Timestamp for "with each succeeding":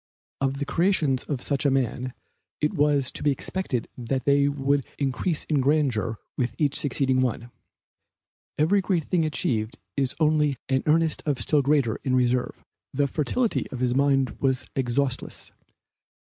6.35-7.21